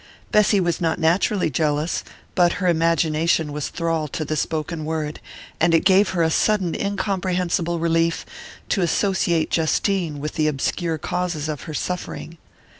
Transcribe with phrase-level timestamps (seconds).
[0.31, 2.03] Bessy was not naturally jealous,
[2.33, 5.19] but her imagination was thrall to the spoken word,
[5.59, 8.25] and it gave her a sudden incomprehensible relief
[8.69, 12.39] to associate Justine with the obscure causes of her suffering.